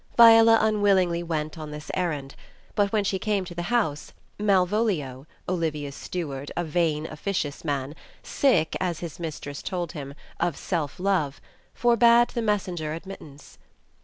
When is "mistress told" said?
9.19-9.91